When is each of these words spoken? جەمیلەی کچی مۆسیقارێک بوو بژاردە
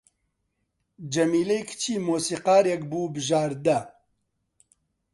جەمیلەی 1.13 1.61
کچی 1.69 1.95
مۆسیقارێک 2.07 2.81
بوو 2.89 3.11
بژاردە 3.15 3.79